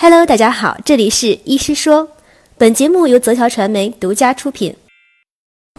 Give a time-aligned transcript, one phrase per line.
[0.00, 2.06] Hello，大家好，这里是医师说，
[2.56, 4.76] 本节目由泽桥传媒独家出品。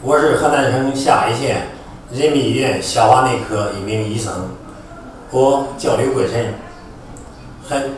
[0.01, 1.69] 我是河南省下邑县
[2.11, 4.49] 人民医院消化内科一名医生，
[5.31, 6.53] 我叫刘国臣，
[7.65, 7.91] 很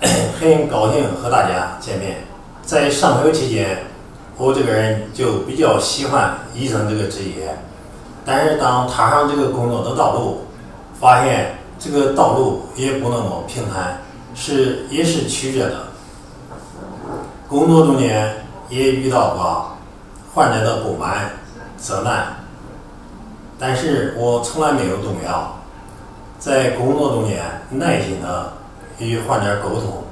[0.40, 2.20] 很高兴和大家见面。
[2.62, 3.76] 在上学期间，
[4.38, 7.54] 我这个人就比较喜欢医生这个职业，
[8.24, 10.46] 但是当踏上这个工作的道路，
[10.98, 14.00] 发现这个道路也不那么平坦。
[14.36, 15.88] 是也是曲折的，
[17.48, 18.32] 工作中间
[18.68, 19.76] 也遇到过
[20.34, 21.30] 患者的不满、
[21.78, 22.36] 责难，
[23.58, 25.58] 但是我从来没有动摇，
[26.38, 28.52] 在工作中间耐心的
[28.98, 30.04] 与患者沟通。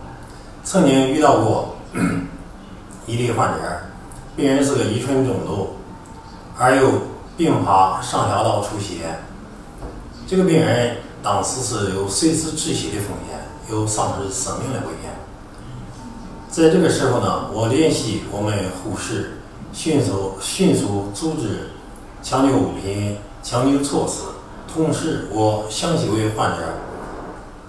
[0.64, 1.76] 曾经遇到过
[3.06, 3.60] 一例患者，
[4.34, 5.76] 病人是个乙醇中毒，
[6.58, 6.92] 而又
[7.36, 9.18] 并发上下道出血，
[10.26, 13.38] 这个病人当时是有随时窒息的风险。
[13.70, 15.12] 有丧失生命的危险。
[16.48, 19.38] 在这个时候呢，我联系我们护士，
[19.72, 21.70] 迅速迅速组织
[22.22, 24.22] 抢救物品、抢救措施，
[24.72, 26.58] 同时我详细为患者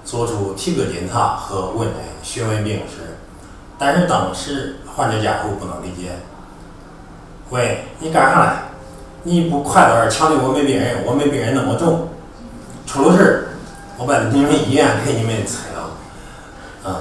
[0.03, 3.17] 做出体格检查和问诊，询问病史。
[3.77, 6.11] 但是当时患者家属不能理解，
[7.49, 8.63] 喂，你干啥来？
[9.23, 11.03] 你不快点抢救我们病人？
[11.05, 12.09] 我们病人那么重，
[12.85, 13.47] 出了事儿，
[13.97, 15.74] 我把你们医院给你们拆。
[16.87, 16.95] 嗯，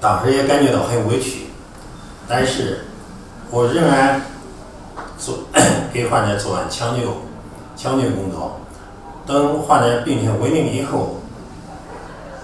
[0.00, 1.46] 当时也感觉到很委屈，
[2.26, 2.86] 但是
[3.50, 4.20] 我仍然
[5.16, 5.38] 做
[5.92, 7.18] 给患者做完抢救、
[7.76, 8.58] 抢救工作。
[9.24, 11.20] 等患者病情稳定以后，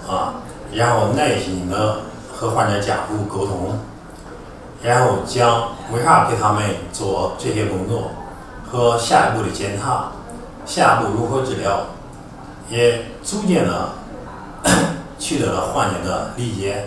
[0.07, 0.35] 啊，
[0.71, 1.97] 然后耐心的
[2.33, 3.77] 和患者家属沟通，
[4.81, 8.11] 然后讲为啥给他们做这些工作
[8.71, 10.09] 和下一步的检查，
[10.65, 11.81] 下一步如何治疗，
[12.69, 13.89] 也逐渐的。
[15.29, 16.85] 取得了患者的理解，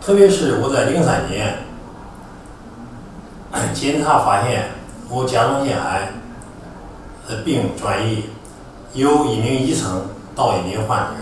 [0.00, 1.58] 特别是我在零三年
[3.72, 4.70] 检查发现
[5.08, 6.08] 我甲状腺癌
[7.28, 8.24] 的病转移，
[8.94, 11.14] 由一名医生到一名患者，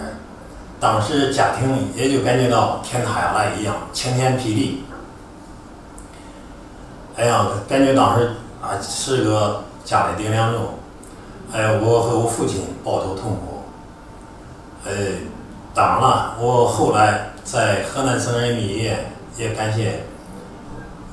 [0.81, 4.84] 当时家庭也就感觉到天塌下来一样，晴天霹雳。
[7.16, 8.31] 哎呀，感觉当时
[8.62, 10.58] 啊是个家里顶梁柱，
[11.53, 13.51] 哎，我和我父亲抱头痛哭。
[14.84, 14.93] 呃，
[15.72, 20.00] 当然了，我后来在河南省人民医院也感谢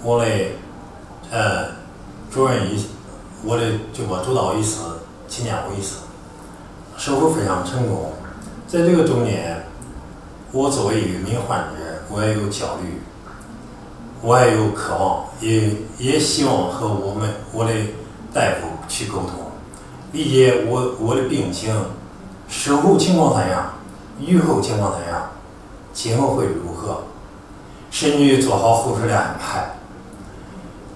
[0.03, 0.25] 我的
[1.30, 1.68] 呃
[2.31, 2.88] 主任医，
[3.44, 3.63] 我的
[3.94, 4.80] 这个主导医师
[5.28, 5.97] 秦建武医师，
[6.97, 8.12] 手术非常成功。
[8.68, 9.63] 在这个中间，
[10.51, 11.75] 我作为一名患者，
[12.09, 13.01] 我也有焦虑，
[14.24, 15.69] 我也有渴望，也
[16.00, 17.72] 也希望和我们我的
[18.34, 19.30] 大夫去沟通，
[20.12, 21.72] 理解我我的病情。
[22.50, 23.70] 手术情况怎样？
[24.20, 25.30] 愈后情况怎样？
[25.94, 27.04] 今后会如何？
[27.92, 29.70] 甚至做好后续的安排。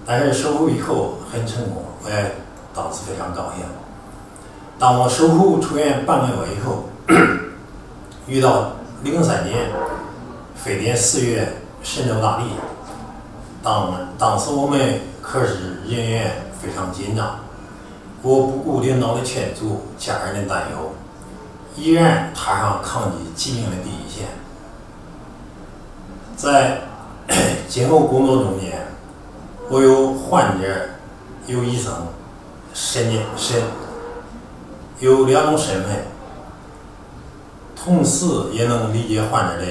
[0.04, 2.34] 但是手术以后很成功，我也
[2.74, 3.64] 当时非常高兴。
[4.78, 6.84] 当我手术出院半个月以后，
[8.26, 8.72] 遇到
[9.02, 9.70] 零三年
[10.54, 11.48] 非典肆虐
[11.82, 12.44] 神州大地，
[13.62, 17.38] 当当时我们科室人员非常紧张，
[18.22, 20.92] 我不顾领导的劝阻，家人的担忧。
[21.76, 24.28] 依然踏上抗击疾病的第一线，
[26.36, 26.82] 在
[27.68, 28.86] 今后工作中间，
[29.68, 30.90] 我有患者，
[31.48, 32.06] 有医生，
[32.72, 33.62] 身身
[35.00, 36.04] 有两种身份，
[37.74, 39.66] 同时也能理解患者的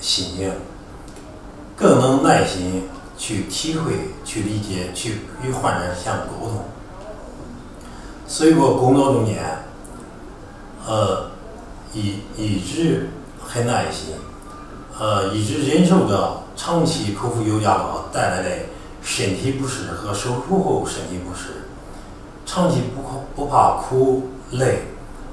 [0.00, 0.52] 心情，
[1.76, 6.64] 更能耐心去体会、去理解、去与患者相沟通。
[8.26, 9.40] 所以说，工作中间，
[10.84, 11.32] 呃。
[11.94, 13.08] 一一直
[13.40, 14.16] 很耐心，
[14.98, 18.50] 呃，一直忍受着长期口服油价高带来的
[19.00, 21.68] 身体不适和手术后身体不适，
[22.44, 23.02] 长期不
[23.36, 24.82] 不怕苦累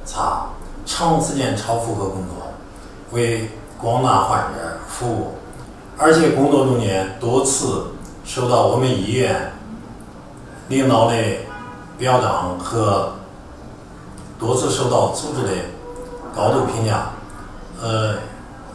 [0.06, 0.50] 擦，
[0.86, 2.54] 长时间超负荷工作，
[3.12, 5.32] 为广大患者服务，
[5.98, 7.88] 而且工作中间多次
[8.24, 9.52] 受到我们医院
[10.68, 11.16] 领导的
[11.98, 13.14] 表彰和
[14.38, 15.52] 多次受到组织的。
[16.36, 17.12] 高度评价，
[17.82, 18.16] 呃，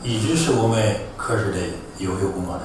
[0.02, 1.58] 一直是我们科室的
[1.98, 2.60] 优秀工作者。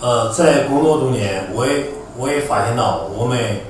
[0.00, 1.86] 呃，在工作中间，我也
[2.16, 3.60] 我也发现到我们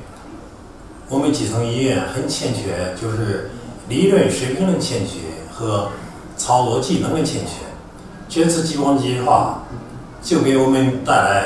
[1.08, 3.50] 我们基层医院很欠缺，就是
[3.88, 5.20] 理论水平的欠缺
[5.52, 5.90] 和
[6.36, 7.64] 操作技能的欠缺。
[8.28, 9.62] 这次激光计划
[10.20, 11.44] 就给我们带来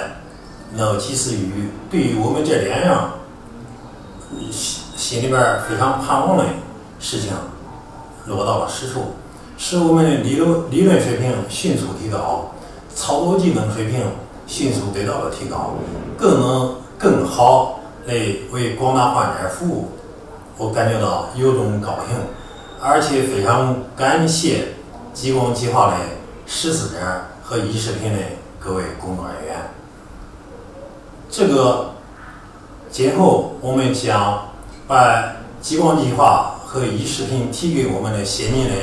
[0.76, 3.11] 了及时雨对于我们这两样
[4.50, 6.44] 心心里边非常盼望的。
[7.00, 7.32] 事情
[8.26, 9.14] 落到了实处。
[9.58, 12.52] 使我们的理论理论水平迅速提高，
[12.94, 14.00] 操作技能水平
[14.47, 15.75] 迅速得到了提高，
[16.17, 18.14] 更能更好来
[18.52, 19.91] 为广大患者服务。
[20.56, 22.17] 我感觉到由衷高兴，
[22.81, 24.69] 而且非常感谢
[25.12, 25.97] 激光计划的
[26.47, 26.97] 实施者
[27.43, 28.19] 和医视频的
[28.58, 29.56] 各位工作人员。
[31.31, 31.91] 这个
[32.91, 34.49] 今后我们将
[34.87, 38.75] 把激光计划和医视频提给我们的先进的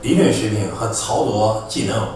[0.00, 2.08] 理论水平和操作技能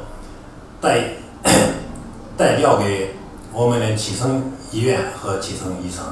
[0.80, 1.04] 带
[2.34, 3.10] 带调给
[3.52, 6.02] 我们的基层医院和基层医生。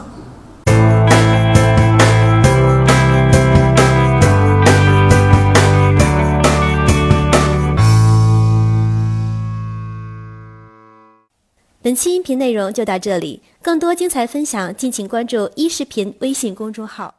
[11.81, 17.17] 本期音频内容就到这里，更多精彩分享，敬请关注“一视频”微信公众号。